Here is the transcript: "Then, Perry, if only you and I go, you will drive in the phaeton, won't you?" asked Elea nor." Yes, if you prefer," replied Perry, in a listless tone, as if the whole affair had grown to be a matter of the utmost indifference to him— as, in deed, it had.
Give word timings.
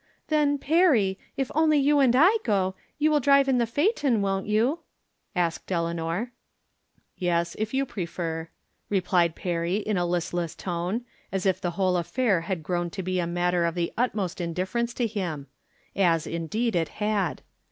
"Then, 0.29 0.57
Perry, 0.57 1.19
if 1.37 1.51
only 1.53 1.77
you 1.77 1.99
and 1.99 2.15
I 2.17 2.39
go, 2.43 2.73
you 2.97 3.11
will 3.11 3.19
drive 3.19 3.47
in 3.47 3.59
the 3.59 3.67
phaeton, 3.67 4.23
won't 4.23 4.47
you?" 4.47 4.79
asked 5.45 5.71
Elea 5.71 5.93
nor." 5.93 6.31
Yes, 7.17 7.55
if 7.59 7.71
you 7.71 7.85
prefer," 7.85 8.49
replied 8.89 9.35
Perry, 9.35 9.75
in 9.75 9.97
a 9.97 10.05
listless 10.07 10.55
tone, 10.55 11.05
as 11.31 11.45
if 11.45 11.61
the 11.61 11.69
whole 11.77 11.97
affair 11.97 12.41
had 12.41 12.63
grown 12.63 12.89
to 12.89 13.03
be 13.03 13.19
a 13.19 13.27
matter 13.27 13.63
of 13.63 13.75
the 13.75 13.93
utmost 13.95 14.41
indifference 14.41 14.95
to 14.95 15.05
him— 15.05 15.45
as, 15.95 16.25
in 16.25 16.47
deed, 16.47 16.75
it 16.75 16.89
had. 16.97 17.43